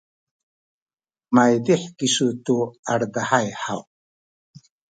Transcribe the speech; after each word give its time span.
maydih 1.35 1.83
kisu 1.97 2.27
tu 2.45 2.57
aledahay 2.91 3.47
haw? 3.63 3.81